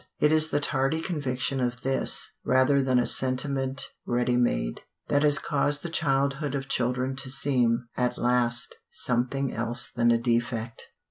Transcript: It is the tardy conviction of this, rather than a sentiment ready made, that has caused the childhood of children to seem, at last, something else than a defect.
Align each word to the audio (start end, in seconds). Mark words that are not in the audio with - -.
It 0.19 0.31
is 0.31 0.49
the 0.49 0.59
tardy 0.59 0.99
conviction 0.99 1.59
of 1.61 1.81
this, 1.81 2.31
rather 2.43 2.81
than 2.81 2.97
a 2.97 3.05
sentiment 3.05 3.83
ready 4.03 4.35
made, 4.35 4.81
that 5.09 5.21
has 5.21 5.37
caused 5.37 5.83
the 5.83 5.89
childhood 5.89 6.55
of 6.55 6.67
children 6.67 7.15
to 7.17 7.29
seem, 7.29 7.85
at 7.95 8.17
last, 8.17 8.77
something 8.89 9.53
else 9.53 9.91
than 9.95 10.09
a 10.09 10.17
defect. 10.17 10.87